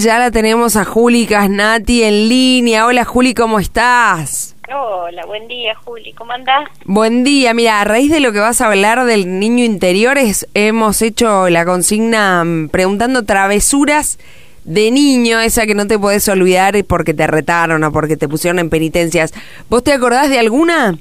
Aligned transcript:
Ya 0.00 0.20
la 0.20 0.30
tenemos 0.30 0.76
a 0.76 0.84
Juli 0.84 1.26
Casnati 1.26 2.04
en 2.04 2.28
línea. 2.28 2.86
Hola 2.86 3.04
Juli, 3.04 3.34
¿cómo 3.34 3.58
estás? 3.58 4.54
Hola, 4.72 5.26
buen 5.26 5.48
día 5.48 5.74
Juli, 5.74 6.12
¿cómo 6.12 6.30
andás? 6.30 6.68
Buen 6.84 7.24
día, 7.24 7.52
mira, 7.52 7.80
a 7.80 7.84
raíz 7.84 8.08
de 8.08 8.20
lo 8.20 8.30
que 8.32 8.38
vas 8.38 8.60
a 8.60 8.68
hablar 8.68 9.04
del 9.06 9.40
niño 9.40 9.64
interior, 9.64 10.16
es- 10.16 10.46
hemos 10.54 11.02
hecho 11.02 11.48
la 11.48 11.64
consigna 11.64 12.44
mm, 12.44 12.68
preguntando 12.68 13.24
travesuras 13.24 14.20
de 14.62 14.92
niño, 14.92 15.40
esa 15.40 15.66
que 15.66 15.74
no 15.74 15.88
te 15.88 15.98
podés 15.98 16.28
olvidar 16.28 16.76
porque 16.84 17.12
te 17.12 17.26
retaron 17.26 17.82
o 17.82 17.90
porque 17.90 18.16
te 18.16 18.28
pusieron 18.28 18.60
en 18.60 18.70
penitencias. 18.70 19.34
¿Vos 19.68 19.82
te 19.82 19.92
acordás 19.92 20.30
de 20.30 20.38
alguna? 20.38 20.96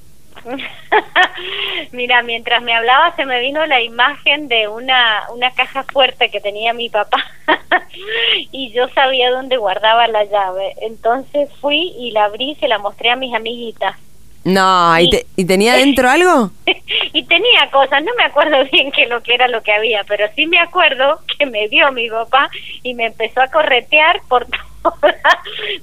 Mira, 1.91 2.21
mientras 2.23 2.61
me 2.63 2.73
hablaba 2.73 3.15
se 3.15 3.25
me 3.25 3.39
vino 3.39 3.65
la 3.65 3.81
imagen 3.81 4.47
de 4.47 4.67
una, 4.67 5.23
una 5.33 5.51
caja 5.51 5.83
fuerte 5.83 6.29
que 6.29 6.39
tenía 6.41 6.73
mi 6.73 6.89
papá 6.89 7.23
y 8.51 8.71
yo 8.71 8.87
sabía 8.89 9.29
dónde 9.31 9.57
guardaba 9.57 10.07
la 10.07 10.23
llave. 10.25 10.73
Entonces 10.81 11.49
fui 11.61 11.93
y 11.99 12.11
la 12.11 12.25
abrí 12.25 12.51
y 12.51 12.55
se 12.55 12.67
la 12.67 12.77
mostré 12.79 13.09
a 13.11 13.15
mis 13.15 13.33
amiguitas. 13.35 13.95
No, 14.43 14.97
¿y, 14.97 15.09
te- 15.09 15.25
¿y 15.35 15.45
tenía 15.45 15.73
dentro 15.75 16.09
algo? 16.09 16.51
y 17.13 17.23
tenía 17.23 17.69
cosas, 17.71 18.01
no 18.03 18.11
me 18.15 18.23
acuerdo 18.23 18.63
bien 18.71 18.91
qué 18.91 19.05
lo 19.07 19.21
que 19.21 19.33
era 19.33 19.47
lo 19.49 19.61
que 19.61 19.73
había, 19.73 20.03
pero 20.05 20.25
sí 20.35 20.45
me 20.45 20.59
acuerdo 20.59 21.19
que 21.37 21.45
me 21.45 21.67
vio 21.67 21.91
mi 21.91 22.09
papá 22.09 22.49
y 22.83 22.93
me 22.93 23.07
empezó 23.07 23.41
a 23.41 23.47
corretear 23.47 24.21
por 24.29 24.45
toda- 24.45 24.63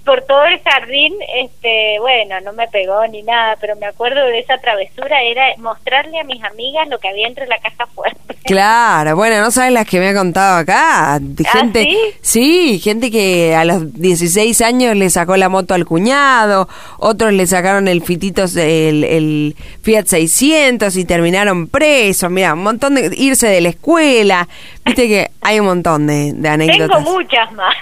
por 0.04 0.22
todo 0.22 0.44
el 0.46 0.60
jardín, 0.62 1.14
este, 1.36 1.98
bueno, 2.00 2.40
no 2.42 2.52
me 2.52 2.68
pegó 2.68 3.06
ni 3.06 3.22
nada, 3.22 3.56
pero 3.60 3.76
me 3.76 3.86
acuerdo 3.86 4.24
de 4.26 4.38
esa 4.40 4.58
travesura, 4.58 5.22
era 5.22 5.46
mostrarle 5.58 6.20
a 6.20 6.24
mis 6.24 6.42
amigas 6.42 6.88
lo 6.88 6.98
que 6.98 7.08
había 7.08 7.26
entre 7.26 7.46
la 7.46 7.58
caja 7.58 7.86
fuerte. 7.88 8.34
Claro, 8.44 9.16
bueno, 9.16 9.40
no 9.40 9.50
sabes 9.50 9.72
las 9.72 9.86
que 9.86 9.98
me 9.98 10.08
ha 10.08 10.14
contado 10.14 10.58
acá. 10.58 11.14
¿Ah, 11.14 11.20
Gente, 11.52 11.88
sí? 12.20 12.78
gente 12.78 13.10
que 13.10 13.54
a 13.54 13.64
los 13.64 13.94
16 13.94 14.60
años 14.60 14.96
le 14.96 15.08
sacó 15.10 15.36
la 15.36 15.48
moto 15.48 15.74
al 15.74 15.86
cuñado, 15.86 16.68
otros 16.98 17.32
le 17.32 17.46
sacaron 17.46 17.88
el 17.88 18.02
fitito, 18.02 18.44
el, 18.56 19.04
el 19.04 19.56
Fiat 19.82 20.06
600 20.06 20.96
y 20.96 21.04
terminaron 21.04 21.68
presos. 21.68 22.30
Mira, 22.30 22.54
un 22.54 22.62
montón 22.62 22.96
de 22.96 23.10
irse 23.16 23.46
de 23.48 23.60
la 23.60 23.70
escuela. 23.70 24.48
Viste 24.84 25.08
que 25.08 25.30
hay 25.44 25.60
un 25.60 25.66
montón 25.66 26.06
de, 26.06 26.32
de 26.32 26.32
Tengo 26.32 26.48
anécdotas. 26.48 27.02
muchas 27.02 27.52
más. 27.52 27.74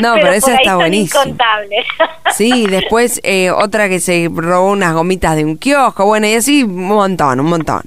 No, 0.00 0.14
pero 0.20 0.32
esa 0.32 0.54
está 0.56 0.76
buenísima. 0.76 1.24
Sí, 2.34 2.66
después 2.66 3.20
eh, 3.24 3.50
otra 3.50 3.88
que 3.88 3.98
se 4.00 4.28
robó 4.32 4.70
unas 4.70 4.94
gomitas 4.94 5.34
de 5.36 5.44
un 5.44 5.56
kiosco, 5.58 6.06
bueno, 6.06 6.26
y 6.26 6.34
así 6.34 6.62
un 6.62 6.86
montón, 6.86 7.40
un 7.40 7.46
montón. 7.46 7.82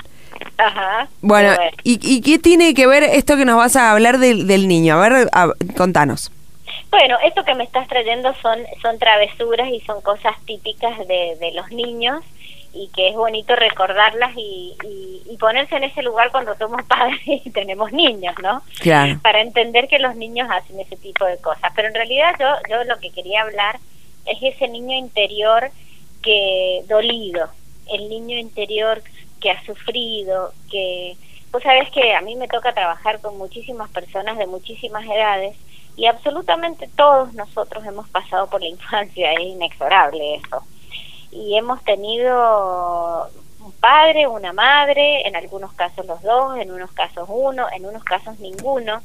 Ajá. 0.58 1.08
Bueno, 1.22 1.54
¿y, 1.84 2.00
y 2.04 2.22
qué 2.22 2.38
tiene 2.40 2.74
que 2.74 2.86
ver 2.88 3.04
esto 3.04 3.38
que 3.38 3.46
nos 3.46 3.58
vas 3.58 3.76
a 3.76 3.92
hablar 3.92 4.18
del, 4.20 4.46
del 4.48 4.68
niño? 4.68 4.96
A 5.02 5.10
ver, 5.10 5.30
a- 5.32 5.54
contanos. 5.78 6.32
Bueno, 6.92 7.18
esto 7.26 7.44
que 7.44 7.56
me 7.56 7.64
estás 7.64 7.88
trayendo 7.88 8.34
son, 8.42 8.60
son 8.82 9.00
travesuras 9.00 9.68
y 9.70 9.80
son 9.82 10.00
cosas 10.02 10.34
típicas 10.46 10.96
de, 11.08 11.36
de 11.40 11.52
los 11.56 11.72
niños 11.72 12.22
y 12.74 12.88
que 12.90 13.10
es 13.10 13.16
bonito 13.16 13.56
recordarlas 13.56 14.32
y, 14.36 14.76
y, 14.84 15.22
y 15.32 15.38
ponerse 15.38 15.76
en 15.76 15.84
ese 15.84 16.02
lugar 16.02 16.32
cuando 16.32 16.56
somos 16.58 16.84
padres 16.88 17.22
y 17.26 17.50
tenemos 17.52 17.92
niños, 17.92 18.36
¿no? 18.42 18.64
Claro. 18.80 19.20
Para 19.22 19.42
entender 19.42 19.88
que 19.88 20.00
los 20.00 20.16
niños 20.16 20.50
hacen 20.52 20.80
ese 20.80 20.98
tipo 20.98 21.26
de 21.26 21.38
cosas. 21.38 21.72
Pero 21.76 21.88
en 21.90 21.94
realidad 21.94 22.34
yo, 22.40 22.48
yo 22.70 22.84
lo 22.86 23.00
que 23.00 23.12
quería 23.12 23.44
hablar 23.44 23.80
es 24.26 24.38
ese 24.42 24.68
niño 24.68 24.98
interior 24.98 25.70
que 26.22 26.84
dolido, 26.88 27.50
el 27.92 28.10
niño 28.10 28.38
interior 28.38 29.04
que 29.40 29.52
ha 29.52 29.64
sufrido, 29.66 30.54
que 30.72 31.16
vos 31.52 31.62
sabés 31.62 31.92
que 31.92 32.16
a 32.16 32.22
mí 32.22 32.36
me 32.36 32.48
toca 32.48 32.74
trabajar 32.74 33.20
con 33.20 33.38
muchísimas 33.38 33.90
personas 33.92 34.38
de 34.38 34.48
muchísimas 34.48 35.06
edades 35.06 35.56
y 35.96 36.08
absolutamente 36.08 36.90
todos 36.96 37.34
nosotros 37.34 37.86
hemos 37.86 38.08
pasado 38.10 38.50
por 38.50 38.62
la 38.62 38.68
infancia, 38.70 39.34
es 39.34 39.42
inexorable 39.42 40.36
eso. 40.36 40.64
Y 41.34 41.58
hemos 41.58 41.84
tenido 41.84 43.30
un 43.60 43.72
padre, 43.74 44.28
una 44.28 44.54
madre, 44.54 45.28
en 45.28 45.36
algunos 45.36 45.74
casos 45.74 46.06
los 46.06 46.22
dos, 46.22 46.58
en 46.58 46.72
unos 46.72 46.92
casos 46.92 47.28
uno, 47.30 47.68
en 47.72 47.86
unos 47.86 48.04
casos 48.04 48.40
ninguno. 48.40 49.02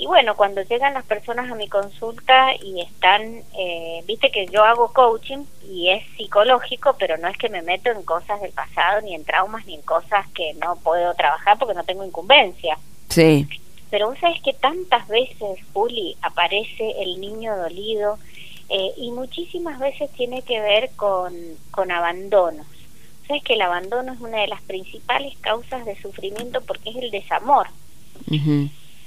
Y 0.00 0.06
bueno, 0.06 0.34
cuando 0.34 0.62
llegan 0.62 0.94
las 0.94 1.04
personas 1.04 1.50
a 1.50 1.54
mi 1.54 1.68
consulta 1.68 2.54
y 2.54 2.80
están, 2.80 3.42
eh, 3.58 4.02
viste 4.06 4.30
que 4.30 4.46
yo 4.46 4.64
hago 4.64 4.94
coaching 4.94 5.44
y 5.68 5.90
es 5.90 6.02
psicológico, 6.16 6.96
pero 6.98 7.18
no 7.18 7.28
es 7.28 7.36
que 7.36 7.50
me 7.50 7.60
meto 7.60 7.90
en 7.90 8.02
cosas 8.04 8.40
del 8.40 8.52
pasado, 8.52 9.02
ni 9.02 9.14
en 9.14 9.24
traumas, 9.24 9.66
ni 9.66 9.74
en 9.74 9.82
cosas 9.82 10.26
que 10.28 10.54
no 10.54 10.76
puedo 10.76 11.12
trabajar 11.14 11.58
porque 11.58 11.74
no 11.74 11.84
tengo 11.84 12.02
incumbencia. 12.02 12.78
Sí, 13.10 13.46
Pero 13.90 14.08
vos 14.08 14.18
sabés 14.18 14.40
que 14.40 14.54
tantas 14.54 15.06
veces, 15.08 15.58
Juli, 15.74 16.16
aparece 16.22 17.02
el 17.02 17.20
niño 17.20 17.54
dolido 17.56 18.18
eh, 18.70 18.92
y 18.96 19.10
muchísimas 19.10 19.80
veces 19.80 20.10
tiene 20.12 20.42
que 20.42 20.60
ver 20.60 20.90
con, 20.94 21.34
con 21.72 21.90
abandonos. 21.90 22.66
Sabes 23.26 23.42
que 23.42 23.54
el 23.54 23.62
abandono 23.62 24.12
es 24.12 24.20
una 24.20 24.40
de 24.40 24.46
las 24.46 24.62
principales 24.62 25.36
causas 25.38 25.84
de 25.84 26.00
sufrimiento 26.00 26.60
porque 26.60 26.90
es 26.90 26.96
el 26.96 27.10
desamor. 27.10 27.66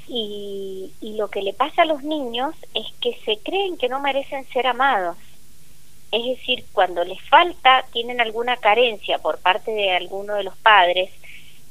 Y, 0.07 0.91
y 0.99 1.13
lo 1.15 1.29
que 1.29 1.41
le 1.41 1.53
pasa 1.53 1.83
a 1.83 1.85
los 1.85 2.03
niños 2.03 2.53
es 2.73 2.87
que 2.99 3.17
se 3.23 3.37
creen 3.37 3.77
que 3.77 3.87
no 3.87 4.01
merecen 4.01 4.45
ser 4.49 4.67
amados. 4.67 5.15
Es 6.11 6.25
decir, 6.25 6.65
cuando 6.73 7.05
les 7.05 7.21
falta, 7.21 7.85
tienen 7.93 8.19
alguna 8.19 8.57
carencia 8.57 9.17
por 9.17 9.39
parte 9.39 9.71
de 9.71 9.91
alguno 9.91 10.35
de 10.35 10.43
los 10.43 10.57
padres, 10.57 11.09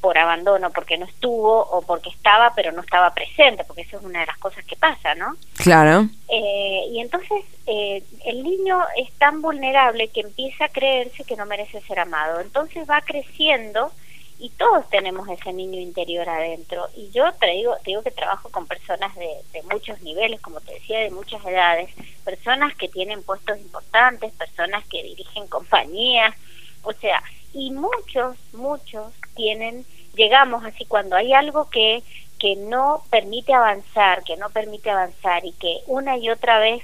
por 0.02 0.18
abandono, 0.18 0.70
porque 0.70 0.98
no 0.98 1.06
estuvo 1.06 1.60
o 1.60 1.80
porque 1.80 2.10
estaba 2.10 2.52
pero 2.56 2.72
no 2.72 2.82
estaba 2.82 3.14
presente, 3.14 3.62
porque 3.64 3.82
eso 3.82 3.98
es 3.98 4.02
una 4.02 4.20
de 4.20 4.26
las 4.26 4.36
cosas 4.38 4.64
que 4.64 4.76
pasa, 4.76 5.14
¿no? 5.14 5.36
claro. 5.56 6.08
Eh, 6.28 6.86
y 6.90 7.00
entonces 7.00 7.44
eh, 7.66 8.02
el 8.26 8.42
niño 8.42 8.80
es 8.96 9.12
tan 9.12 9.40
vulnerable 9.40 10.08
que 10.08 10.20
empieza 10.20 10.64
a 10.64 10.68
creerse 10.68 11.24
que 11.24 11.36
no 11.36 11.46
merece 11.46 11.80
ser 11.82 12.00
amado. 12.00 12.40
Entonces 12.40 12.88
va 12.90 13.00
creciendo 13.02 13.92
y 14.40 14.50
todos 14.50 14.90
tenemos 14.90 15.28
ese 15.28 15.52
niño 15.52 15.78
interior 15.78 16.28
adentro. 16.28 16.88
Y 16.96 17.10
yo 17.12 17.32
te 17.34 17.46
digo, 17.46 17.76
te 17.84 17.92
digo 17.92 18.02
que 18.02 18.10
trabajo 18.10 18.48
con 18.50 18.66
personas 18.66 19.14
de, 19.14 19.30
de 19.52 19.62
muchos 19.70 20.02
niveles, 20.02 20.40
como 20.40 20.60
te 20.60 20.74
decía, 20.74 20.98
de 20.98 21.12
muchas 21.12 21.44
edades, 21.46 21.90
personas 22.24 22.74
que 22.74 22.88
tienen 22.88 23.22
puestos 23.22 23.56
importantes, 23.60 24.32
personas 24.32 24.84
que 24.88 25.04
dirigen 25.04 25.46
compañías, 25.46 26.34
o 26.82 26.92
sea, 26.92 27.22
y 27.54 27.70
muchos, 27.70 28.36
muchos 28.52 29.12
tienen, 29.34 29.84
llegamos 30.14 30.64
así 30.64 30.84
cuando 30.84 31.16
hay 31.16 31.32
algo 31.32 31.70
que 31.70 32.02
que 32.42 32.56
no 32.56 33.04
permite 33.08 33.54
avanzar, 33.54 34.24
que 34.24 34.36
no 34.36 34.50
permite 34.50 34.90
avanzar 34.90 35.44
y 35.44 35.52
que 35.52 35.78
una 35.86 36.16
y 36.16 36.28
otra 36.28 36.58
vez 36.58 36.82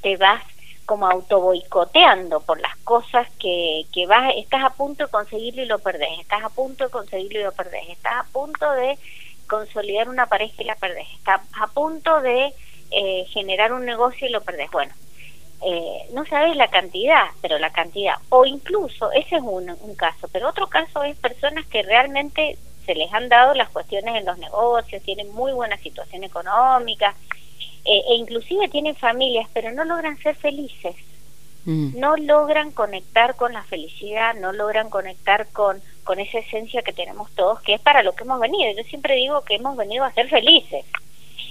te 0.00 0.16
vas 0.16 0.44
como 0.86 1.08
auto 1.08 1.40
boicoteando 1.40 2.38
por 2.38 2.60
las 2.60 2.76
cosas 2.78 3.26
que, 3.40 3.84
que 3.92 4.06
vas, 4.06 4.32
estás 4.36 4.62
a 4.62 4.70
punto 4.70 5.04
de 5.04 5.10
conseguirlo 5.10 5.62
y 5.62 5.66
lo 5.66 5.80
perdés, 5.80 6.20
estás 6.20 6.44
a 6.44 6.50
punto 6.50 6.84
de 6.84 6.90
conseguirlo 6.90 7.40
y 7.40 7.42
lo 7.42 7.50
perdés, 7.50 7.88
estás 7.88 8.14
a 8.18 8.24
punto 8.32 8.70
de 8.70 8.96
consolidar 9.48 10.08
una 10.08 10.26
pareja 10.26 10.62
y 10.62 10.66
la 10.66 10.76
perdés, 10.76 11.08
estás 11.16 11.40
a 11.60 11.66
punto 11.66 12.20
de 12.20 12.52
eh, 12.92 13.24
generar 13.30 13.72
un 13.72 13.84
negocio 13.84 14.28
y 14.28 14.30
lo 14.30 14.40
perdés. 14.42 14.70
Bueno, 14.70 14.94
eh, 15.62 16.08
no 16.12 16.24
sabes 16.24 16.56
la 16.56 16.68
cantidad, 16.68 17.26
pero 17.42 17.58
la 17.58 17.70
cantidad, 17.70 18.14
o 18.30 18.46
incluso, 18.46 19.12
ese 19.12 19.36
es 19.36 19.42
un, 19.42 19.70
un 19.70 19.94
caso, 19.94 20.28
pero 20.32 20.48
otro 20.48 20.68
caso 20.68 21.02
es 21.02 21.16
personas 21.16 21.66
que 21.66 21.82
realmente 21.82 22.56
se 22.86 22.94
les 22.94 23.12
han 23.12 23.28
dado 23.28 23.54
las 23.54 23.68
cuestiones 23.68 24.16
en 24.16 24.24
los 24.24 24.38
negocios, 24.38 25.02
tienen 25.02 25.30
muy 25.32 25.52
buena 25.52 25.76
situación 25.78 26.24
económica, 26.24 27.14
eh, 27.84 28.02
e 28.08 28.14
inclusive 28.14 28.68
tienen 28.68 28.96
familias, 28.96 29.48
pero 29.52 29.70
no 29.72 29.84
logran 29.84 30.18
ser 30.18 30.34
felices, 30.36 30.96
mm, 31.66 31.98
no 31.98 32.16
logran 32.16 32.72
conectar 32.72 33.36
con 33.36 33.52
la 33.52 33.62
felicidad, 33.62 34.34
no 34.34 34.52
logran 34.52 34.90
conectar 34.90 35.46
con, 35.48 35.80
con 36.04 36.20
esa 36.20 36.38
esencia 36.38 36.82
que 36.82 36.92
tenemos 36.92 37.30
todos, 37.32 37.60
que 37.60 37.74
es 37.74 37.80
para 37.80 38.02
lo 38.02 38.12
que 38.12 38.24
hemos 38.24 38.40
venido. 38.40 38.72
Yo 38.76 38.82
siempre 38.84 39.14
digo 39.14 39.42
que 39.42 39.54
hemos 39.56 39.76
venido 39.76 40.04
a 40.04 40.12
ser 40.12 40.28
felices. 40.28 40.84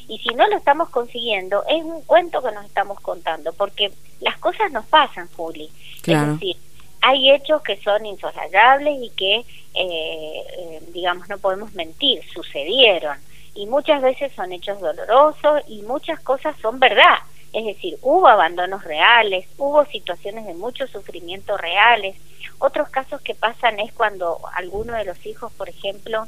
Y 0.08 0.18
si 0.20 0.30
no 0.36 0.48
lo 0.48 0.58
estamos 0.58 0.90
consiguiendo, 0.90 1.64
es 1.68 1.84
un 1.84 2.02
cuento 2.04 2.42
que 2.42 2.52
nos 2.52 2.66
estamos 2.66 3.00
contando, 3.00 3.54
porque 3.54 3.92
las 4.20 4.38
cosas 4.38 4.72
nos 4.72 4.86
pasan, 4.86 5.30
Juli. 5.36 5.70
Claro. 6.02 6.34
Es 6.34 6.40
decir, 6.40 6.58
hay 7.02 7.32
hechos 7.32 7.62
que 7.62 7.78
son 7.78 8.06
insoslayables 8.06 9.02
y 9.02 9.10
que, 9.12 9.36
eh, 9.38 9.46
eh, 9.74 10.82
digamos, 10.94 11.30
no 11.30 11.38
podemos 11.38 11.74
mentir, 11.74 12.22
sucedieron. 12.34 13.18
Y 13.56 13.66
muchas 13.68 14.02
veces 14.02 14.32
son 14.34 14.52
hechos 14.52 14.80
dolorosos 14.80 15.62
y 15.68 15.82
muchas 15.84 16.20
cosas 16.20 16.56
son 16.62 16.80
verdad. 16.80 17.20
Es 17.52 17.66
decir, 17.66 17.98
hubo 18.02 18.28
abandonos 18.28 18.84
reales, 18.84 19.46
hubo 19.58 19.86
situaciones 19.86 20.46
de 20.46 20.54
mucho 20.54 20.88
sufrimiento 20.88 21.58
reales. 21.58 22.16
Otros 22.60 22.90
casos 22.90 23.22
que 23.22 23.34
pasan 23.34 23.80
es 23.80 23.92
cuando 23.94 24.40
alguno 24.54 24.94
de 24.94 25.06
los 25.06 25.26
hijos, 25.26 25.52
por 25.54 25.68
ejemplo, 25.68 26.28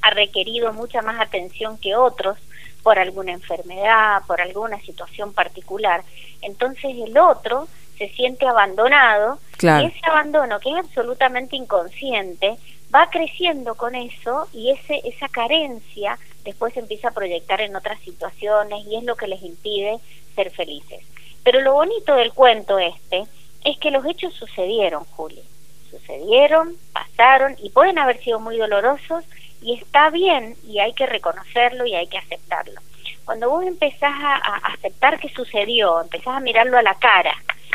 ha 0.00 0.10
requerido 0.10 0.72
mucha 0.72 1.02
más 1.02 1.20
atención 1.20 1.76
que 1.76 1.96
otros 1.96 2.38
por 2.88 2.98
alguna 2.98 3.32
enfermedad, 3.32 4.22
por 4.26 4.40
alguna 4.40 4.80
situación 4.80 5.34
particular. 5.34 6.02
Entonces 6.40 6.96
el 7.06 7.18
otro 7.18 7.68
se 7.98 8.08
siente 8.08 8.46
abandonado 8.48 9.38
Claro. 9.58 9.82
y 9.84 9.88
ese 9.88 10.00
abandono 10.06 10.58
que 10.58 10.70
es 10.70 10.76
absolutamente 10.78 11.54
inconsciente 11.54 12.56
va 12.94 13.10
creciendo 13.10 13.74
con 13.74 13.94
eso 13.94 14.48
y 14.54 14.70
ese 14.70 15.02
esa 15.04 15.28
carencia 15.28 16.18
después 16.44 16.72
se 16.72 16.80
empieza 16.80 17.08
a 17.08 17.10
proyectar 17.10 17.60
en 17.60 17.76
otras 17.76 18.00
situaciones 18.00 18.86
y 18.86 18.96
es 18.96 19.04
lo 19.04 19.16
que 19.16 19.28
les 19.28 19.42
impide 19.42 19.98
ser 20.34 20.50
felices. 20.50 21.04
Pero 21.44 21.60
lo 21.60 21.74
bonito 21.74 22.14
del 22.14 22.32
cuento 22.32 22.78
este 22.78 23.24
es 23.64 23.78
que 23.80 23.90
los 23.90 24.06
hechos 24.06 24.32
sucedieron, 24.32 25.04
Juli. 25.04 25.42
Sucedieron, 25.90 26.74
pasaron 26.94 27.54
y 27.62 27.68
pueden 27.68 27.98
haber 27.98 28.18
sido 28.24 28.40
muy 28.40 28.56
dolorosos 28.56 29.24
y 29.60 29.74
está 29.74 30.10
bien 30.10 30.56
y 30.64 30.78
hay 30.78 30.92
que 30.92 31.06
reconocerlo 31.06 31.86
y 31.86 31.94
hay 31.94 32.06
que 32.06 32.18
aceptarlo. 32.18 32.80
Cuando 33.24 33.50
vos 33.50 33.64
empezás 33.64 34.14
a, 34.14 34.56
aceptar 34.72 35.20
que 35.20 35.28
sucedió, 35.28 36.00
empezás 36.00 36.36
a 36.36 36.40
mirarlo 36.40 36.78
a 36.78 36.82
la 36.82 36.94
cara, 36.94 37.34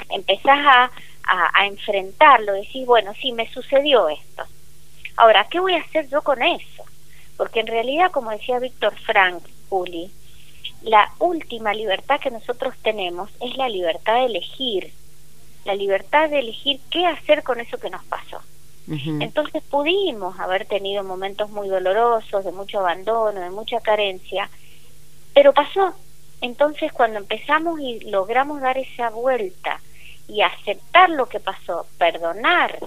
empezás 0.09 0.59
a, 0.59 0.91
a, 1.25 1.67
enfrentarlo, 1.67 2.53
decís, 2.53 2.85
bueno, 2.85 3.13
sí, 3.21 3.31
me 3.31 3.47
sucedió 3.51 4.09
esto. 4.09 4.43
Ahora, 5.15 5.47
¿qué 5.49 5.59
voy 5.59 5.75
a 5.75 5.81
hacer 5.81 6.09
yo 6.09 6.21
con 6.23 6.41
eso? 6.41 6.83
Porque 7.37 7.59
en 7.59 7.67
realidad, 7.67 8.11
como 8.11 8.31
decía 8.31 8.59
Víctor 8.59 8.95
Frank, 8.99 9.43
Juli, 9.69 10.11
la 10.81 11.11
última 11.19 11.73
libertad 11.73 12.19
que 12.19 12.31
nosotros 12.31 12.75
tenemos 12.81 13.29
es 13.39 13.55
la 13.55 13.69
libertad 13.69 14.15
de 14.15 14.25
elegir, 14.25 14.91
la 15.65 15.75
libertad 15.75 16.29
de 16.29 16.39
elegir 16.39 16.79
qué 16.89 17.05
hacer 17.05 17.43
con 17.43 17.59
eso 17.59 17.77
que 17.77 17.89
nos 17.89 18.03
pasó. 18.05 18.41
Entonces 18.87 19.63
pudimos 19.63 20.37
haber 20.39 20.65
tenido 20.65 21.03
momentos 21.03 21.49
muy 21.49 21.69
dolorosos, 21.69 22.43
de 22.43 22.51
mucho 22.51 22.79
abandono, 22.79 23.39
de 23.39 23.49
mucha 23.49 23.79
carencia, 23.79 24.49
pero 25.33 25.53
pasó. 25.53 25.93
Entonces 26.41 26.91
cuando 26.91 27.19
empezamos 27.19 27.79
y 27.79 28.01
logramos 28.01 28.59
dar 28.59 28.77
esa 28.77 29.09
vuelta 29.09 29.79
y 30.27 30.41
aceptar 30.41 31.09
lo 31.09 31.27
que 31.27 31.39
pasó, 31.39 31.85
perdonar, 31.97 32.77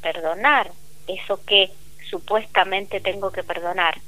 perdonar 0.00 0.70
eso 1.08 1.40
que 1.44 1.70
supuestamente 2.08 3.00
tengo 3.00 3.32
que 3.32 3.42
perdonar, 3.42 4.00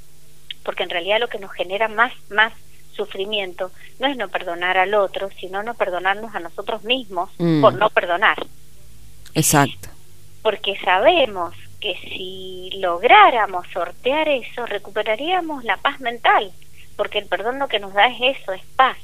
porque 0.63 0.83
en 0.83 0.89
realidad 0.89 1.19
lo 1.19 1.27
que 1.27 1.39
nos 1.39 1.51
genera 1.51 1.87
más, 1.87 2.13
más 2.29 2.53
sufrimiento 2.95 3.71
no 3.99 4.07
es 4.07 4.17
no 4.17 4.29
perdonar 4.29 4.77
al 4.77 4.93
otro, 4.93 5.29
sino 5.39 5.63
no 5.63 5.73
perdonarnos 5.73 6.33
a 6.35 6.39
nosotros 6.39 6.83
mismos 6.83 7.29
mm. 7.37 7.61
por 7.61 7.73
no 7.73 7.89
perdonar. 7.89 8.45
Exacto. 9.33 9.90
Porque 10.41 10.77
sabemos 10.83 11.55
que 11.79 11.95
si 11.95 12.71
lográramos 12.79 13.65
sortear 13.73 14.27
eso, 14.29 14.65
recuperaríamos 14.65 15.63
la 15.63 15.77
paz 15.77 15.99
mental, 15.99 16.51
porque 16.95 17.19
el 17.19 17.25
perdón 17.25 17.59
lo 17.59 17.67
que 17.67 17.79
nos 17.79 17.93
da 17.93 18.07
es 18.07 18.37
eso, 18.39 18.53
es 18.53 18.63
paz. 18.75 18.97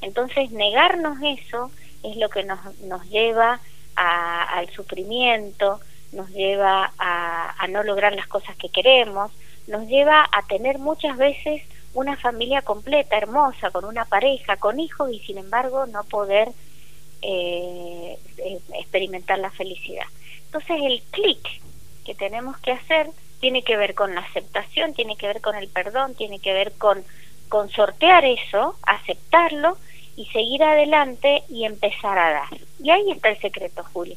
Entonces, 0.00 0.50
negarnos 0.50 1.18
eso 1.22 1.70
es 2.02 2.16
lo 2.16 2.28
que 2.28 2.44
nos, 2.44 2.58
nos 2.80 3.08
lleva 3.10 3.60
al 3.94 4.70
sufrimiento, 4.70 5.80
nos 6.12 6.30
lleva 6.30 6.92
a, 6.98 7.54
a 7.62 7.66
no 7.68 7.82
lograr 7.82 8.14
las 8.14 8.26
cosas 8.26 8.56
que 8.56 8.70
queremos, 8.70 9.30
nos 9.66 9.86
lleva 9.86 10.28
a 10.32 10.42
tener 10.46 10.78
muchas 10.78 11.16
veces 11.16 11.62
una 11.94 12.16
familia 12.16 12.62
completa, 12.62 13.16
hermosa, 13.16 13.70
con 13.70 13.84
una 13.84 14.04
pareja, 14.04 14.56
con 14.56 14.80
hijos 14.80 15.12
y 15.12 15.18
sin 15.20 15.38
embargo 15.38 15.86
no 15.86 16.04
poder 16.04 16.48
eh, 17.20 18.18
eh, 18.38 18.58
experimentar 18.74 19.38
la 19.38 19.50
felicidad. 19.50 20.06
Entonces 20.52 20.76
el 20.84 21.02
clic 21.10 21.62
que 22.04 22.14
tenemos 22.14 22.58
que 22.58 22.72
hacer 22.72 23.08
tiene 23.40 23.62
que 23.62 23.76
ver 23.76 23.94
con 23.94 24.14
la 24.14 24.20
aceptación, 24.20 24.92
tiene 24.92 25.16
que 25.16 25.26
ver 25.26 25.40
con 25.40 25.56
el 25.56 25.68
perdón, 25.68 26.14
tiene 26.14 26.40
que 26.40 26.52
ver 26.52 26.72
con, 26.72 27.02
con 27.48 27.70
sortear 27.70 28.24
eso, 28.24 28.76
aceptarlo 28.86 29.78
y 30.14 30.26
seguir 30.26 30.62
adelante 30.62 31.42
y 31.48 31.64
empezar 31.64 32.18
a 32.18 32.30
dar. 32.32 32.60
Y 32.82 32.90
ahí 32.90 33.10
está 33.10 33.30
el 33.30 33.40
secreto, 33.40 33.82
Juli. 33.92 34.16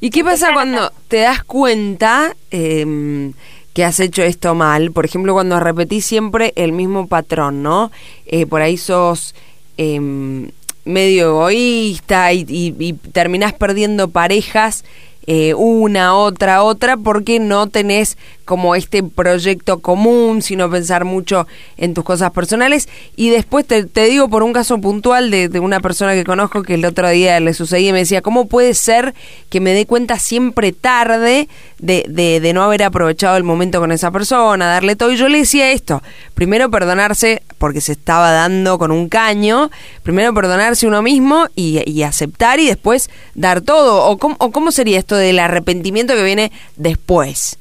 ¿Y 0.00 0.08
qué 0.08 0.24
pasa 0.24 0.54
cuando 0.54 0.90
te 1.08 1.18
das 1.18 1.44
cuenta 1.44 2.34
eh, 2.50 3.32
que 3.74 3.84
has 3.84 4.00
hecho 4.00 4.22
esto 4.22 4.54
mal. 4.54 4.92
Por 4.92 5.04
ejemplo, 5.04 5.32
cuando 5.32 5.60
repetís 5.60 6.04
siempre 6.04 6.52
el 6.56 6.72
mismo 6.72 7.06
patrón, 7.06 7.62
¿no? 7.62 7.90
Eh, 8.26 8.46
por 8.46 8.62
ahí 8.62 8.76
sos 8.76 9.34
em, 9.76 10.50
medio 10.84 11.28
egoísta 11.28 12.32
y, 12.32 12.44
y, 12.48 12.92
terminás 13.12 13.52
perdiendo 13.52 14.08
parejas 14.08 14.84
eh, 15.28 15.54
una, 15.54 16.16
otra, 16.16 16.64
otra, 16.64 16.96
porque 16.96 17.38
no 17.38 17.68
tenés 17.68 18.18
como 18.44 18.74
este 18.74 19.04
proyecto 19.04 19.78
común, 19.78 20.42
sino 20.42 20.68
pensar 20.68 21.04
mucho 21.04 21.46
en 21.76 21.94
tus 21.94 22.02
cosas 22.02 22.32
personales. 22.32 22.88
Y 23.14 23.30
después 23.30 23.64
te, 23.64 23.84
digo 23.84 24.28
por 24.28 24.42
un 24.42 24.52
caso 24.52 24.78
puntual 24.80 25.30
de, 25.30 25.48
una 25.60 25.78
persona 25.78 26.14
que 26.14 26.24
conozco 26.24 26.62
que 26.62 26.74
el 26.74 26.84
otro 26.84 27.08
día 27.08 27.38
le 27.38 27.54
sucedía 27.54 27.90
y 27.90 27.92
me 27.92 28.00
decía, 28.00 28.20
¿cómo 28.20 28.48
puede 28.48 28.74
ser 28.74 29.14
que 29.48 29.60
me 29.60 29.74
dé 29.74 29.86
cuenta 29.86 30.18
siempre 30.18 30.72
tarde 30.72 31.48
de, 31.78 32.04
de, 32.08 32.40
de 32.40 32.52
no 32.52 32.64
haber 32.64 32.82
aprovechado 32.82 33.36
el 33.36 33.44
momento 33.44 33.78
con 33.78 33.92
esa 33.92 34.10
persona, 34.10 34.66
darle 34.66 34.96
todo? 34.96 35.12
Y 35.12 35.16
yo 35.16 35.28
le 35.28 35.38
decía 35.38 35.70
esto, 35.70 36.02
primero 36.34 36.68
perdonarse 36.68 37.42
porque 37.62 37.80
se 37.80 37.92
estaba 37.92 38.32
dando 38.32 38.76
con 38.76 38.90
un 38.90 39.08
caño, 39.08 39.70
primero 40.02 40.34
perdonarse 40.34 40.84
uno 40.84 41.00
mismo 41.00 41.46
y, 41.54 42.02
aceptar 42.02 42.58
y 42.58 42.66
después 42.66 43.08
dar 43.36 43.60
todo. 43.60 44.04
¿O 44.10 44.18
cómo, 44.18 44.34
¿O 44.40 44.50
cómo 44.50 44.72
sería 44.72 44.98
esto 44.98 45.14
del 45.14 45.38
arrepentimiento 45.38 46.12
que 46.14 46.24
viene 46.24 46.50
después? 46.74 47.56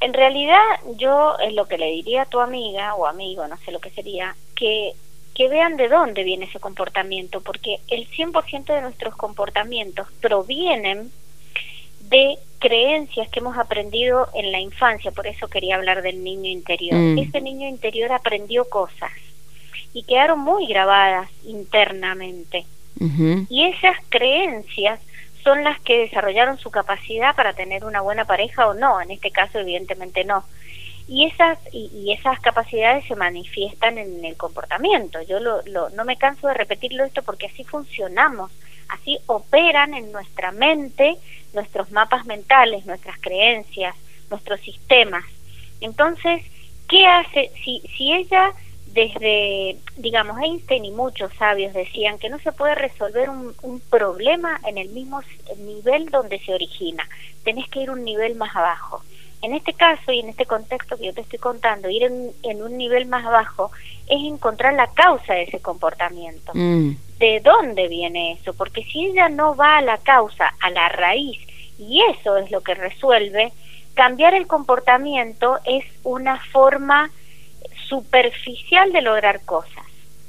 En 0.00 0.12
realidad 0.12 0.60
yo 0.98 1.34
es 1.38 1.54
lo 1.54 1.64
que 1.66 1.78
le 1.78 1.86
diría 1.92 2.22
a 2.22 2.26
tu 2.26 2.40
amiga 2.40 2.94
o 2.94 3.06
amigo, 3.06 3.48
no 3.48 3.56
sé 3.64 3.72
lo 3.72 3.78
que 3.78 3.88
sería, 3.88 4.36
que, 4.54 4.92
que 5.34 5.48
vean 5.48 5.78
de 5.78 5.88
dónde 5.88 6.22
viene 6.22 6.44
ese 6.44 6.60
comportamiento, 6.60 7.40
porque 7.40 7.78
el 7.88 8.06
100% 8.10 8.66
de 8.66 8.82
nuestros 8.82 9.16
comportamientos 9.16 10.08
provienen 10.20 11.10
de 12.00 12.36
creencias 12.58 13.28
que 13.28 13.40
hemos 13.40 13.56
aprendido 13.58 14.28
en 14.34 14.52
la 14.52 14.60
infancia, 14.60 15.10
por 15.10 15.26
eso 15.26 15.48
quería 15.48 15.76
hablar 15.76 16.02
del 16.02 16.22
niño 16.22 16.50
interior. 16.50 16.98
Mm. 16.98 17.18
Ese 17.18 17.40
niño 17.40 17.68
interior 17.68 18.12
aprendió 18.12 18.68
cosas 18.68 19.12
y 19.92 20.02
quedaron 20.02 20.40
muy 20.40 20.66
grabadas 20.66 21.30
internamente. 21.44 22.66
Y 23.50 23.64
esas 23.64 23.96
creencias 24.08 25.00
son 25.44 25.62
las 25.62 25.78
que 25.80 25.98
desarrollaron 25.98 26.58
su 26.58 26.70
capacidad 26.70 27.36
para 27.36 27.52
tener 27.52 27.84
una 27.84 28.00
buena 28.00 28.24
pareja 28.24 28.66
o 28.66 28.74
no, 28.74 29.00
en 29.00 29.10
este 29.10 29.30
caso 29.30 29.58
evidentemente 29.58 30.24
no. 30.24 30.44
Y 31.08 31.26
esas, 31.26 31.58
y, 31.72 32.12
esas 32.12 32.40
capacidades 32.40 33.04
se 33.06 33.14
manifiestan 33.14 33.98
en 33.98 34.24
el 34.24 34.36
comportamiento. 34.36 35.22
Yo 35.22 35.38
lo, 35.38 35.62
no 35.90 36.04
me 36.04 36.16
canso 36.16 36.48
de 36.48 36.54
repetirlo 36.54 37.04
esto 37.04 37.22
porque 37.22 37.46
así 37.46 37.62
funcionamos, 37.62 38.50
así 38.88 39.18
operan 39.26 39.94
en 39.94 40.10
nuestra 40.10 40.50
mente 40.50 41.16
nuestros 41.52 41.92
mapas 41.92 42.26
mentales, 42.26 42.86
nuestras 42.86 43.18
creencias, 43.20 43.94
nuestros 44.30 44.60
sistemas. 44.60 45.24
Entonces, 45.80 46.42
¿qué 46.88 47.06
hace? 47.06 47.52
Si, 47.64 47.82
si 47.96 48.12
ella 48.12 48.52
desde, 48.96 49.76
digamos, 49.98 50.38
Einstein 50.40 50.86
y 50.86 50.90
muchos 50.90 51.30
sabios 51.34 51.74
decían 51.74 52.18
que 52.18 52.30
no 52.30 52.38
se 52.38 52.50
puede 52.50 52.74
resolver 52.74 53.28
un, 53.28 53.54
un, 53.60 53.78
problema 53.78 54.58
en 54.66 54.78
el 54.78 54.88
mismo 54.88 55.20
nivel 55.58 56.06
donde 56.06 56.38
se 56.40 56.54
origina, 56.54 57.06
tenés 57.44 57.68
que 57.68 57.80
ir 57.80 57.90
un 57.90 58.04
nivel 58.04 58.36
más 58.36 58.56
abajo. 58.56 59.02
En 59.42 59.54
este 59.54 59.74
caso 59.74 60.12
y 60.12 60.20
en 60.20 60.30
este 60.30 60.46
contexto 60.46 60.96
que 60.96 61.06
yo 61.06 61.14
te 61.14 61.20
estoy 61.20 61.38
contando, 61.38 61.88
ir 61.90 62.04
en, 62.04 62.32
en 62.42 62.62
un 62.62 62.76
nivel 62.76 63.06
más 63.06 63.24
abajo 63.24 63.70
es 64.08 64.22
encontrar 64.24 64.74
la 64.74 64.88
causa 64.88 65.34
de 65.34 65.42
ese 65.42 65.60
comportamiento. 65.60 66.52
Mm. 66.54 66.92
¿De 67.18 67.40
dónde 67.40 67.88
viene 67.88 68.32
eso? 68.32 68.54
Porque 68.54 68.84
si 68.84 69.06
ella 69.06 69.28
no 69.28 69.54
va 69.54 69.78
a 69.78 69.82
la 69.82 69.98
causa, 69.98 70.52
a 70.60 70.70
la 70.70 70.88
raíz, 70.88 71.38
y 71.78 72.02
eso 72.10 72.36
es 72.36 72.50
lo 72.50 72.62
que 72.62 72.74
resuelve, 72.74 73.52
cambiar 73.94 74.34
el 74.34 74.46
comportamiento 74.46 75.58
es 75.64 75.84
una 76.02 76.38
forma 76.52 77.10
superficial 77.88 78.92
de 78.92 79.02
lograr 79.02 79.44
cosas, 79.44 79.84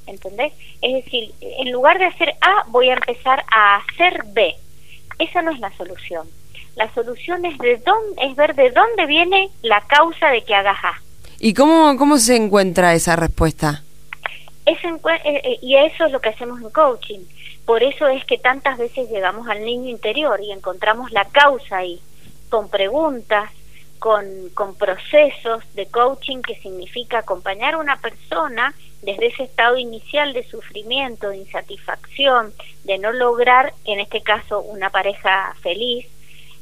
¿entendés? 0.05 0.53
Es 0.81 1.03
decir, 1.05 1.33
en 1.41 1.71
lugar 1.71 1.99
de 1.99 2.05
hacer 2.05 2.35
A, 2.41 2.63
voy 2.67 2.89
a 2.89 2.93
empezar 2.93 3.43
a 3.51 3.77
hacer 3.77 4.23
B. 4.27 4.55
Esa 5.19 5.41
no 5.41 5.51
es 5.51 5.59
la 5.59 5.75
solución. 5.75 6.27
La 6.77 6.93
solución 6.93 7.43
es, 7.45 7.57
de 7.57 7.77
dónde, 7.77 8.23
es 8.23 8.35
ver 8.35 8.55
de 8.55 8.71
dónde 8.71 9.05
viene 9.05 9.49
la 9.63 9.81
causa 9.81 10.29
de 10.29 10.43
que 10.43 10.55
hagas 10.55 10.77
A. 10.83 10.93
¿Y 11.39 11.53
cómo, 11.53 11.97
cómo 11.97 12.17
se 12.17 12.35
encuentra 12.35 12.93
esa 12.93 13.15
respuesta? 13.15 13.83
Eh, 14.65 15.41
eh, 15.43 15.59
y 15.61 15.75
eso 15.75 16.05
es 16.05 16.11
lo 16.11 16.19
que 16.19 16.29
hacemos 16.29 16.61
en 16.61 16.69
coaching. 16.69 17.19
Por 17.65 17.83
eso 17.83 18.07
es 18.07 18.23
que 18.25 18.37
tantas 18.37 18.77
veces 18.77 19.09
llegamos 19.09 19.47
al 19.47 19.63
niño 19.63 19.89
interior 19.89 20.39
y 20.41 20.51
encontramos 20.51 21.11
la 21.11 21.25
causa 21.25 21.77
ahí, 21.77 21.99
con 22.49 22.69
preguntas, 22.69 23.51
con, 23.99 24.25
con 24.53 24.75
procesos 24.75 25.63
de 25.73 25.87
coaching 25.87 26.41
que 26.41 26.55
significa 26.61 27.19
acompañar 27.19 27.73
a 27.73 27.79
una 27.79 27.97
persona 27.97 28.73
desde 29.01 29.27
ese 29.27 29.43
estado 29.43 29.77
inicial 29.77 30.33
de 30.33 30.47
sufrimiento, 30.47 31.29
de 31.29 31.37
insatisfacción, 31.37 32.53
de 32.83 32.97
no 32.99 33.11
lograr, 33.11 33.73
en 33.85 33.99
este 33.99 34.21
caso, 34.21 34.61
una 34.61 34.89
pareja 34.89 35.55
feliz, 35.61 36.07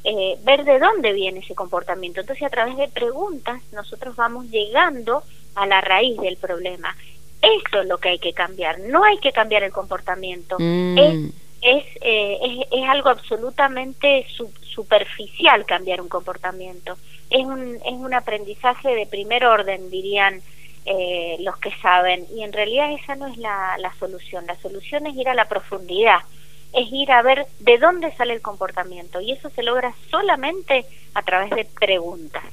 eh, 0.08 0.38
ver 0.44 0.64
de 0.64 0.78
dónde 0.78 1.12
viene 1.12 1.40
ese 1.40 1.56
comportamiento. 1.56 2.20
Entonces, 2.20 2.46
a 2.46 2.50
través 2.50 2.76
de 2.76 2.86
preguntas, 2.88 3.60
nosotros 3.72 4.14
vamos 4.14 4.46
llegando 4.50 5.22
a 5.56 5.66
la 5.66 5.80
raíz 5.80 6.16
del 6.20 6.36
problema. 6.36 6.96
Eso 7.42 7.80
es 7.80 7.88
lo 7.88 7.98
que 7.98 8.10
hay 8.10 8.18
que 8.20 8.32
cambiar. 8.32 8.78
No 8.78 9.02
hay 9.02 9.18
que 9.18 9.32
cambiar 9.32 9.64
el 9.64 9.72
comportamiento. 9.72 10.56
Mm. 10.58 10.98
Es 10.98 11.34
es, 11.62 11.84
eh, 12.00 12.38
es, 12.42 12.66
es, 12.70 12.88
algo 12.88 13.08
absolutamente 13.08 14.24
superficial 14.62 15.64
cambiar 15.66 16.00
un 16.00 16.08
comportamiento. 16.08 16.96
Es 17.28 17.44
un, 17.44 17.76
es 17.84 17.92
un 17.92 18.14
aprendizaje 18.14 18.94
de 18.94 19.06
primer 19.06 19.44
orden, 19.44 19.90
dirían 19.90 20.42
eh, 20.84 21.36
los 21.40 21.56
que 21.56 21.72
saben, 21.82 22.24
y 22.32 22.44
en 22.44 22.52
realidad 22.52 22.92
esa 22.92 23.16
no 23.16 23.26
es 23.26 23.36
la, 23.38 23.76
la 23.78 23.92
solución. 23.94 24.46
La 24.46 24.56
solución 24.56 25.06
es 25.06 25.16
ir 25.16 25.28
a 25.28 25.34
la 25.34 25.48
profundidad, 25.48 26.20
es 26.72 26.88
ir 26.92 27.10
a 27.12 27.22
ver 27.22 27.46
de 27.60 27.78
dónde 27.78 28.12
sale 28.12 28.34
el 28.34 28.42
comportamiento, 28.42 29.20
y 29.20 29.32
eso 29.32 29.50
se 29.50 29.62
logra 29.62 29.94
solamente 30.10 30.86
a 31.14 31.22
través 31.22 31.50
de 31.50 31.64
preguntas. 31.64 32.44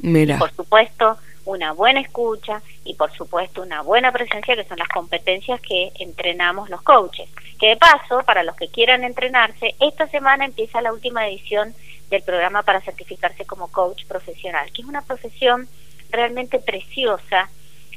Mira. 0.00 0.38
por 0.38 0.52
supuesto, 0.52 1.18
una 1.44 1.72
buena 1.72 2.00
escucha 2.00 2.62
y 2.84 2.94
por 2.94 3.10
supuesto 3.12 3.62
una 3.62 3.82
buena 3.82 4.12
presencia, 4.12 4.54
que 4.54 4.64
son 4.64 4.78
las 4.78 4.88
competencias 4.88 5.60
que 5.60 5.92
entrenamos 5.98 6.68
los 6.68 6.82
coaches. 6.82 7.28
Que 7.58 7.68
de 7.68 7.76
paso, 7.76 8.22
para 8.24 8.42
los 8.42 8.54
que 8.54 8.68
quieran 8.68 9.02
entrenarse, 9.02 9.74
esta 9.80 10.06
semana 10.08 10.44
empieza 10.44 10.82
la 10.82 10.92
última 10.92 11.26
edición 11.26 11.74
del 12.10 12.22
programa 12.22 12.62
para 12.62 12.80
certificarse 12.80 13.44
como 13.44 13.68
coach 13.68 14.04
profesional, 14.06 14.70
que 14.72 14.82
es 14.82 14.88
una 14.88 15.02
profesión 15.02 15.68
realmente 16.10 16.58
preciosa, 16.58 17.50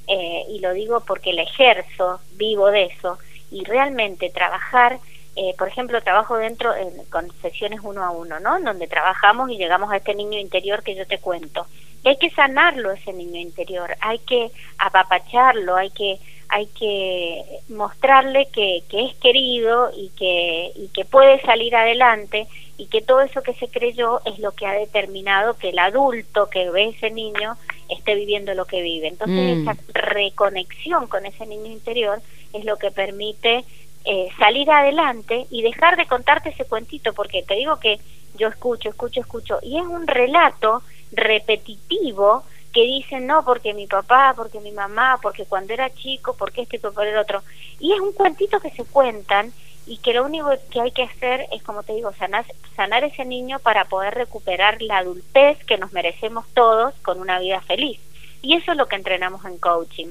eh, 0.07 0.43
y 0.49 0.59
lo 0.59 0.73
digo 0.73 1.01
porque 1.01 1.33
la 1.33 1.43
ejerzo, 1.43 2.19
vivo 2.33 2.71
de 2.71 2.85
eso, 2.85 3.17
y 3.51 3.63
realmente 3.65 4.29
trabajar 4.29 4.99
eh, 5.35 5.55
por 5.57 5.67
ejemplo, 5.67 6.01
trabajo 6.01 6.37
dentro 6.37 6.73
con 7.09 7.31
sesiones 7.41 7.79
uno 7.83 8.03
a 8.03 8.11
uno, 8.11 8.39
¿no? 8.39 8.59
Donde 8.59 8.87
trabajamos 8.87 9.49
y 9.49 9.57
llegamos 9.57 9.91
a 9.91 9.97
este 9.97 10.13
niño 10.13 10.37
interior 10.37 10.83
que 10.83 10.95
yo 10.95 11.07
te 11.07 11.19
cuento 11.19 11.65
hay 12.09 12.17
que 12.17 12.29
sanarlo 12.31 12.91
ese 12.91 13.13
niño 13.13 13.39
interior, 13.39 13.95
hay 13.99 14.19
que 14.19 14.51
apapacharlo, 14.77 15.75
hay 15.75 15.91
que 15.91 16.19
hay 16.53 16.65
que 16.67 17.43
mostrarle 17.69 18.47
que, 18.51 18.83
que 18.89 19.05
es 19.05 19.15
querido 19.15 19.89
y 19.95 20.09
que, 20.09 20.73
y 20.75 20.89
que 20.89 21.05
puede 21.05 21.39
salir 21.43 21.73
adelante 21.77 22.45
y 22.77 22.87
que 22.87 23.01
todo 23.01 23.21
eso 23.21 23.41
que 23.41 23.53
se 23.53 23.69
creyó 23.69 24.19
es 24.25 24.37
lo 24.39 24.51
que 24.51 24.65
ha 24.65 24.73
determinado 24.73 25.53
que 25.53 25.69
el 25.69 25.79
adulto 25.79 26.49
que 26.49 26.69
ve 26.69 26.89
ese 26.89 27.09
niño 27.09 27.55
esté 27.87 28.15
viviendo 28.15 28.53
lo 28.53 28.65
que 28.65 28.81
vive. 28.81 29.07
Entonces 29.07 29.59
mm. 29.59 29.61
esa 29.61 29.77
reconexión 29.93 31.07
con 31.07 31.25
ese 31.25 31.45
niño 31.45 31.71
interior 31.71 32.21
es 32.51 32.65
lo 32.65 32.75
que 32.75 32.91
permite 32.91 33.63
eh, 34.05 34.29
salir 34.37 34.69
adelante 34.69 35.45
y 35.49 35.61
dejar 35.61 35.97
de 35.97 36.07
contarte 36.07 36.49
ese 36.49 36.65
cuentito, 36.65 37.13
porque 37.13 37.43
te 37.43 37.55
digo 37.55 37.79
que 37.79 37.99
yo 38.35 38.47
escucho, 38.47 38.89
escucho, 38.89 39.21
escucho, 39.21 39.59
y 39.61 39.77
es 39.77 39.85
un 39.85 40.07
relato 40.07 40.81
repetitivo 41.11 42.43
que 42.71 42.83
dicen 42.83 43.27
no 43.27 43.43
porque 43.43 43.73
mi 43.73 43.87
papá, 43.87 44.33
porque 44.35 44.59
mi 44.59 44.71
mamá, 44.71 45.19
porque 45.21 45.45
cuando 45.45 45.73
era 45.73 45.93
chico, 45.93 46.35
porque 46.37 46.61
este 46.61 46.77
y 46.77 46.79
por 46.79 47.05
el 47.05 47.17
otro. 47.17 47.43
Y 47.79 47.93
es 47.93 47.99
un 47.99 48.13
cuentito 48.13 48.59
que 48.59 48.71
se 48.71 48.85
cuentan 48.85 49.51
y 49.85 49.97
que 49.97 50.13
lo 50.13 50.23
único 50.23 50.49
que 50.69 50.79
hay 50.79 50.91
que 50.91 51.03
hacer 51.03 51.47
es, 51.51 51.61
como 51.63 51.83
te 51.83 51.93
digo, 51.93 52.13
sanar, 52.13 52.45
sanar 52.75 53.03
ese 53.03 53.25
niño 53.25 53.59
para 53.59 53.85
poder 53.85 54.13
recuperar 54.13 54.81
la 54.81 54.99
adultez 54.99 55.63
que 55.65 55.77
nos 55.77 55.91
merecemos 55.91 56.45
todos 56.53 56.93
con 57.01 57.19
una 57.19 57.39
vida 57.39 57.61
feliz. 57.61 57.99
Y 58.41 58.55
eso 58.55 58.71
es 58.71 58.77
lo 58.77 58.87
que 58.87 58.95
entrenamos 58.95 59.43
en 59.45 59.57
coaching. 59.57 60.07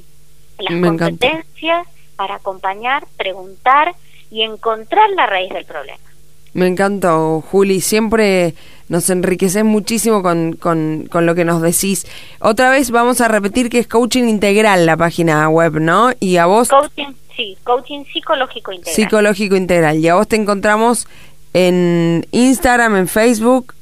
Las 0.59 0.81
competencias 0.83 1.87
para 2.21 2.35
acompañar, 2.35 3.07
preguntar 3.17 3.95
y 4.31 4.43
encontrar 4.43 5.09
la 5.17 5.25
raíz 5.25 5.51
del 5.55 5.65
problema. 5.65 6.05
Me 6.53 6.67
encantó, 6.67 7.41
Juli. 7.41 7.81
Siempre 7.81 8.53
nos 8.91 9.09
enriqueces 9.09 9.65
muchísimo 9.65 10.23
con, 10.23 10.53
con, 10.53 11.09
con, 11.11 11.25
lo 11.25 11.35
que 11.35 11.47
nos 11.47 11.63
decís. 11.63 12.07
Otra 12.39 12.69
vez 12.69 12.91
vamos 12.91 13.23
a 13.23 13.29
repetir 13.29 13.71
que 13.71 13.79
es 13.79 13.87
coaching 13.87 14.25
integral 14.25 14.85
la 14.85 14.99
página 14.99 15.49
web, 15.49 15.81
¿no? 15.81 16.11
Y 16.21 16.37
a 16.37 16.45
vos... 16.45 16.69
Coaching, 16.69 17.15
sí, 17.35 17.57
coaching 17.65 18.05
psicológico 18.13 18.73
integral. 18.73 18.95
Psicológico 18.95 19.57
integral. 19.57 19.97
Y 19.97 20.09
a 20.09 20.17
vos 20.17 20.29
te 20.29 20.37
encontramos 20.37 21.09
en 21.55 22.27
Instagram, 22.33 22.97
en 22.97 23.09
Facebook. 23.09 23.75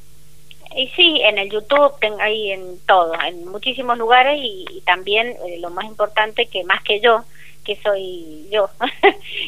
Y 0.76 0.86
sí, 0.90 1.22
en 1.24 1.38
el 1.38 1.50
YouTube, 1.50 1.90
ahí 2.20 2.52
en 2.52 2.78
todo, 2.86 3.14
en 3.20 3.48
muchísimos 3.48 3.98
lugares 3.98 4.38
y, 4.40 4.80
también 4.86 5.26
eh, 5.26 5.58
lo 5.58 5.70
más 5.70 5.86
importante 5.86 6.46
que 6.46 6.62
más 6.62 6.84
que 6.84 7.00
yo, 7.00 7.24
que 7.68 7.76
soy 7.82 8.48
yo, 8.50 8.70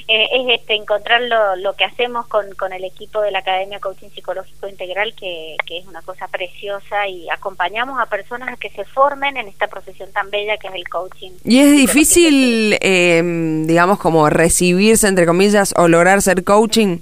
eh, 0.09 0.29
es 0.31 0.61
este, 0.61 0.75
encontrar 0.75 1.23
lo, 1.23 1.57
lo, 1.57 1.73
que 1.73 1.85
hacemos 1.85 2.27
con, 2.27 2.55
con 2.55 2.71
el 2.75 2.85
equipo 2.85 3.23
de 3.23 3.31
la 3.31 3.39
Academia 3.39 3.81
Coaching 3.81 4.11
Psicológico 4.11 4.69
Integral, 4.69 5.15
que, 5.15 5.57
que 5.67 5.79
es 5.79 5.87
una 5.87 6.03
cosa 6.03 6.29
preciosa, 6.29 7.09
y 7.09 7.31
acompañamos 7.31 7.99
a 7.99 8.05
personas 8.07 8.51
a 8.51 8.57
que 8.59 8.69
se 8.69 8.85
formen 8.85 9.39
en 9.39 9.49
esta 9.49 9.69
profesión 9.69 10.13
tan 10.13 10.31
bella 10.31 10.59
que 10.59 10.69
es 10.69 10.75
el 10.75 10.87
coaching. 10.87 11.31
¿Y 11.45 11.61
es 11.61 11.73
difícil, 11.73 12.77
eh, 12.83 13.23
digamos, 13.65 13.99
como 13.99 14.29
recibirse, 14.29 15.09
entre 15.09 15.25
comillas, 15.25 15.73
o 15.79 15.89
lograr 15.89 16.21
ser 16.21 16.45
coaching? 16.45 16.99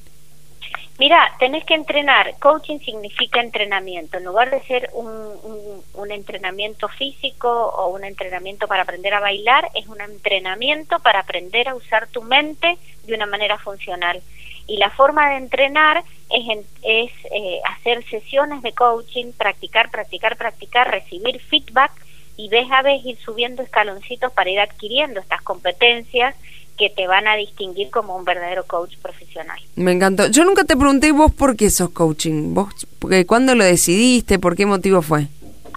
Mira, 0.98 1.32
tenés 1.38 1.64
que 1.64 1.74
entrenar. 1.74 2.34
Coaching 2.40 2.80
significa 2.80 3.40
entrenamiento. 3.40 4.18
En 4.18 4.24
lugar 4.24 4.50
de 4.50 4.60
ser 4.62 4.90
un, 4.94 5.80
un, 5.94 6.10
entrenamiento 6.10 6.88
físico 6.88 7.48
o 7.48 7.88
un 7.94 8.02
entrenamiento 8.02 8.66
para 8.66 8.82
aprender 8.82 9.14
a 9.14 9.20
bailar, 9.20 9.68
es 9.74 9.86
un 9.86 10.00
entrenamiento 10.00 10.98
para 10.98 11.20
aprender 11.20 11.68
a 11.68 11.76
usar 11.76 12.08
tu 12.08 12.22
mente 12.22 12.78
de 13.04 13.14
una 13.14 13.26
manera 13.26 13.58
funcional. 13.58 14.20
Y 14.66 14.78
la 14.78 14.90
forma 14.90 15.30
de 15.30 15.36
entrenar 15.36 16.02
es, 16.30 16.66
es 16.82 17.12
eh, 17.30 17.60
hacer 17.64 18.04
sesiones 18.10 18.62
de 18.62 18.72
coaching, 18.72 19.32
practicar, 19.32 19.90
practicar, 19.90 20.36
practicar, 20.36 20.90
recibir 20.90 21.40
feedback 21.40 21.92
y 22.36 22.48
vez 22.48 22.68
a 22.72 22.82
vez 22.82 23.04
ir 23.04 23.18
subiendo 23.18 23.62
escaloncitos 23.62 24.32
para 24.32 24.50
ir 24.50 24.58
adquiriendo 24.58 25.20
estas 25.20 25.42
competencias 25.42 26.34
que 26.78 26.90
te 26.90 27.06
van 27.06 27.26
a 27.26 27.36
distinguir 27.36 27.90
como 27.90 28.16
un 28.16 28.24
verdadero 28.24 28.64
coach 28.64 28.96
profesional. 29.02 29.58
Me 29.76 29.92
encantó. 29.92 30.28
Yo 30.28 30.44
nunca 30.44 30.64
te 30.64 30.76
pregunté 30.76 31.12
vos 31.12 31.32
por 31.32 31.56
qué 31.56 31.70
sos 31.70 31.90
coaching, 31.90 32.54
vos, 32.54 32.86
porque 32.98 33.26
¿cuándo 33.26 33.54
lo 33.54 33.64
decidiste? 33.64 34.38
¿Por 34.38 34.56
qué 34.56 34.64
motivo 34.64 35.02
fue? 35.02 35.26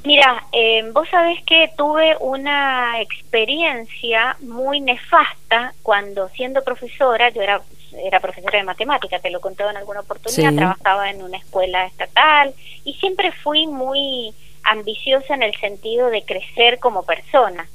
Mira, 0.04 0.46
eh, 0.52 0.84
vos 0.94 1.08
sabés 1.10 1.44
que 1.46 1.70
tuve 1.78 2.16
una 2.20 3.02
experiencia 3.02 4.36
muy 4.42 4.80
nefasta 4.80 5.74
cuando 5.84 6.30
siendo 6.30 6.64
profesora, 6.64 7.30
yo 7.30 7.42
era 7.42 7.62
era 8.06 8.20
profesora 8.20 8.58
de 8.58 8.64
matemática, 8.64 9.20
te 9.20 9.30
lo 9.30 9.42
conté 9.42 9.64
en 9.64 9.78
alguna 9.78 10.02
oportunidad, 10.02 10.54
trabajaba 10.54 11.10
en 11.10 11.22
una 11.22 11.38
escuela 11.38 11.86
estatal 11.86 12.54
y 12.84 12.94
siempre 12.96 13.32
fui 13.32 13.68
muy 13.68 14.34
ambiciosa 14.64 15.34
en 15.34 15.44
el 15.44 15.56
sentido 15.58 16.10
de 16.10 16.24
crecer 16.24 16.80
como 16.80 17.04
persona. 17.04 17.68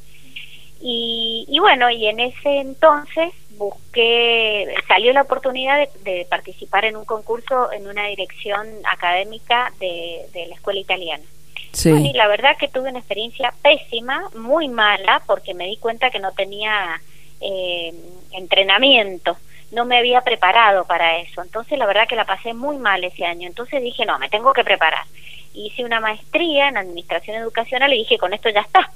Y, 0.80 1.56
bueno, 1.60 1.90
y 1.90 2.06
en 2.06 2.20
ese 2.20 2.58
entonces 2.58 3.32
busqué, 3.52 4.74
salió 4.86 5.12
la 5.12 5.22
oportunidad 5.22 5.88
de, 6.04 6.26
participar 6.28 6.84
en 6.84 6.96
un 6.96 7.04
concurso 7.04 7.72
en 7.72 7.88
una 7.88 8.06
dirección 8.06 8.66
académica 8.84 9.72
de, 9.80 10.26
la 10.34 10.54
escuela 10.54 10.80
italiana. 10.80 11.24
Sí. 11.72 11.90
y 11.90 12.14
la 12.14 12.26
verdad 12.26 12.56
que 12.56 12.68
tuve 12.68 12.88
una 12.88 13.00
experiencia 13.00 13.52
pésima, 13.62 14.30
muy 14.34 14.68
mala, 14.68 15.22
porque 15.26 15.52
me 15.52 15.66
di 15.66 15.76
cuenta 15.76 16.10
que 16.10 16.18
no 16.18 16.32
tenía 16.32 17.00
eh, 17.40 17.92
entrenamiento, 18.32 19.36
no 19.72 19.84
me 19.84 19.98
había 19.98 20.22
preparado 20.22 20.86
para 20.86 21.18
eso. 21.18 21.42
Entonces 21.42 21.78
la 21.78 21.86
verdad 21.86 22.08
que 22.08 22.16
la 22.16 22.24
pasé 22.24 22.54
muy 22.54 22.78
mal 22.78 23.04
ese 23.04 23.26
año. 23.26 23.46
Entonces 23.46 23.82
dije, 23.82 24.06
no, 24.06 24.18
me 24.18 24.30
tengo 24.30 24.54
que 24.54 24.64
preparar. 24.64 25.04
Hice 25.52 25.84
una 25.84 26.00
maestría 26.00 26.68
en 26.68 26.78
administración 26.78 27.36
educacional 27.36 27.92
y 27.92 27.98
dije, 27.98 28.16
con 28.16 28.32
esto 28.32 28.48
ya 28.48 28.60
está 28.60 28.90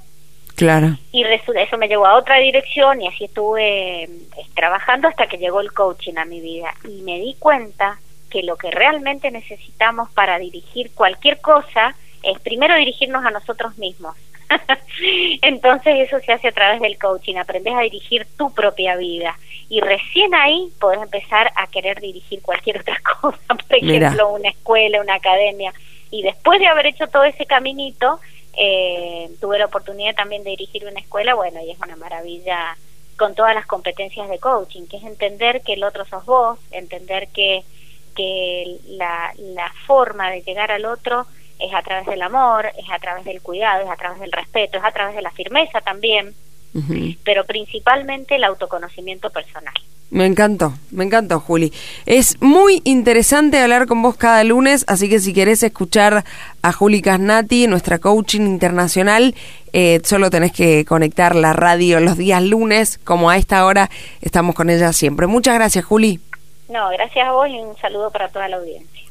Claro. 0.61 0.95
Y 1.11 1.23
eso 1.23 1.77
me 1.79 1.87
llevó 1.87 2.05
a 2.05 2.15
otra 2.15 2.37
dirección 2.37 3.01
y 3.01 3.07
así 3.07 3.25
estuve 3.25 4.03
eh, 4.03 4.09
trabajando 4.53 5.07
hasta 5.07 5.25
que 5.25 5.39
llegó 5.39 5.59
el 5.59 5.73
coaching 5.73 6.17
a 6.17 6.25
mi 6.25 6.39
vida. 6.39 6.71
Y 6.83 7.01
me 7.01 7.17
di 7.17 7.35
cuenta 7.39 7.99
que 8.29 8.43
lo 8.43 8.57
que 8.57 8.69
realmente 8.69 9.31
necesitamos 9.31 10.11
para 10.11 10.37
dirigir 10.37 10.91
cualquier 10.93 11.41
cosa 11.41 11.95
es 12.21 12.39
primero 12.41 12.75
dirigirnos 12.75 13.25
a 13.25 13.31
nosotros 13.31 13.75
mismos. 13.79 14.15
Entonces 15.41 16.07
eso 16.07 16.19
se 16.19 16.31
hace 16.31 16.49
a 16.49 16.51
través 16.51 16.79
del 16.79 16.99
coaching, 16.99 17.37
aprendes 17.37 17.73
a 17.73 17.81
dirigir 17.81 18.27
tu 18.37 18.53
propia 18.53 18.95
vida 18.97 19.35
y 19.67 19.81
recién 19.81 20.35
ahí 20.35 20.71
podés 20.79 21.01
empezar 21.01 21.51
a 21.55 21.65
querer 21.65 21.99
dirigir 21.99 22.43
cualquier 22.43 22.81
otra 22.81 23.01
cosa, 23.21 23.39
por 23.47 23.77
ejemplo 23.77 24.33
una 24.33 24.49
escuela, 24.49 25.01
una 25.01 25.15
academia. 25.15 25.73
Y 26.11 26.21
después 26.21 26.59
de 26.59 26.67
haber 26.67 26.85
hecho 26.85 27.07
todo 27.07 27.23
ese 27.23 27.47
caminito, 27.47 28.19
eh, 28.57 29.29
tuve 29.39 29.59
la 29.59 29.65
oportunidad 29.65 30.15
también 30.15 30.43
de 30.43 30.51
dirigir 30.51 30.85
una 30.85 30.99
escuela, 30.99 31.35
bueno, 31.35 31.61
y 31.61 31.71
es 31.71 31.79
una 31.79 31.95
maravilla 31.95 32.77
con 33.17 33.35
todas 33.35 33.53
las 33.53 33.65
competencias 33.65 34.29
de 34.29 34.39
coaching, 34.39 34.87
que 34.87 34.97
es 34.97 35.03
entender 35.03 35.61
que 35.61 35.73
el 35.73 35.83
otro 35.83 36.05
sos 36.05 36.25
vos, 36.25 36.59
entender 36.71 37.27
que, 37.29 37.63
que 38.15 38.77
la, 38.87 39.33
la 39.37 39.71
forma 39.85 40.31
de 40.31 40.41
llegar 40.41 40.71
al 40.71 40.85
otro 40.85 41.27
es 41.59 41.73
a 41.73 41.81
través 41.83 42.07
del 42.07 42.21
amor, 42.21 42.71
es 42.77 42.89
a 42.89 42.99
través 42.99 43.23
del 43.23 43.41
cuidado, 43.41 43.83
es 43.83 43.89
a 43.89 43.95
través 43.95 44.19
del 44.19 44.31
respeto, 44.31 44.77
es 44.77 44.83
a 44.83 44.91
través 44.91 45.15
de 45.15 45.21
la 45.21 45.31
firmeza 45.31 45.81
también, 45.81 46.33
pero 47.23 47.45
principalmente 47.45 48.35
el 48.35 48.43
autoconocimiento 48.43 49.29
personal. 49.29 49.73
Me 50.11 50.25
encantó, 50.25 50.73
me 50.91 51.05
encantó, 51.05 51.39
Juli. 51.39 51.71
Es 52.05 52.35
muy 52.41 52.81
interesante 52.83 53.59
hablar 53.59 53.87
con 53.87 54.01
vos 54.01 54.17
cada 54.17 54.43
lunes, 54.43 54.83
así 54.89 55.07
que 55.07 55.19
si 55.19 55.33
querés 55.33 55.63
escuchar 55.63 56.25
a 56.61 56.73
Juli 56.73 57.01
Casnati, 57.01 57.65
nuestra 57.67 57.97
coaching 57.97 58.41
internacional, 58.41 59.33
eh, 59.71 60.01
solo 60.03 60.29
tenés 60.29 60.51
que 60.51 60.83
conectar 60.83 61.33
la 61.33 61.53
radio 61.53 62.01
los 62.01 62.17
días 62.17 62.43
lunes, 62.43 62.99
como 63.05 63.29
a 63.29 63.37
esta 63.37 63.65
hora 63.65 63.89
estamos 64.19 64.53
con 64.53 64.69
ella 64.69 64.91
siempre. 64.91 65.27
Muchas 65.27 65.55
gracias, 65.55 65.85
Juli. 65.85 66.19
No, 66.67 66.89
gracias 66.89 67.25
a 67.25 67.31
vos 67.31 67.47
y 67.47 67.57
un 67.57 67.77
saludo 67.77 68.11
para 68.11 68.27
toda 68.27 68.49
la 68.49 68.57
audiencia. 68.57 69.01